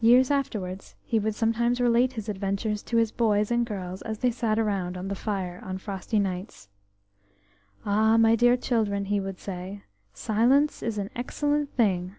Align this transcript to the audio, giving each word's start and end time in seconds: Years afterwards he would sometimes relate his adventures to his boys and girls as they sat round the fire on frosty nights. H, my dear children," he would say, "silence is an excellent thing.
Years 0.00 0.30
afterwards 0.30 0.94
he 1.02 1.18
would 1.18 1.34
sometimes 1.34 1.80
relate 1.80 2.12
his 2.12 2.28
adventures 2.28 2.84
to 2.84 2.98
his 2.98 3.10
boys 3.10 3.50
and 3.50 3.66
girls 3.66 4.00
as 4.02 4.20
they 4.20 4.30
sat 4.30 4.58
round 4.64 4.94
the 4.94 5.14
fire 5.16 5.58
on 5.60 5.78
frosty 5.78 6.20
nights. 6.20 6.68
H, 7.80 8.16
my 8.20 8.36
dear 8.36 8.56
children," 8.56 9.06
he 9.06 9.18
would 9.18 9.40
say, 9.40 9.82
"silence 10.14 10.84
is 10.84 10.98
an 10.98 11.10
excellent 11.16 11.74
thing. 11.74 12.14